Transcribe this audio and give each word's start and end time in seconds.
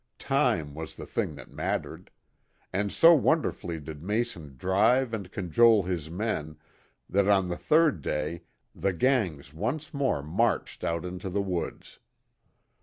Time 0.17 0.73
was 0.73 0.95
the 0.95 1.05
thing 1.05 1.35
that 1.35 1.51
mattered. 1.51 2.09
And 2.73 2.91
so 2.91 3.13
wonderfully 3.13 3.79
did 3.79 4.01
Mason 4.01 4.57
drive 4.57 5.13
and 5.13 5.31
cajole 5.31 5.83
his 5.83 6.09
men, 6.09 6.57
that 7.07 7.29
on 7.29 7.49
the 7.49 7.55
third 7.55 8.01
day 8.01 8.41
the 8.73 8.93
gangs 8.93 9.53
once 9.53 9.93
more 9.93 10.23
marched 10.23 10.83
out 10.83 11.05
into 11.05 11.29
the 11.29 11.43
woods. 11.43 11.99